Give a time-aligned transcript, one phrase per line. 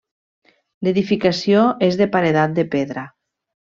[0.87, 3.09] L'edificació és de paredat de pedra.